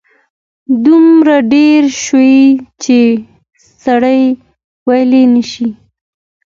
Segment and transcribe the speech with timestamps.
[0.85, 2.41] دومره ډېر شوي
[2.83, 2.97] چې
[3.83, 4.21] سړی
[4.87, 5.67] ویلای شي.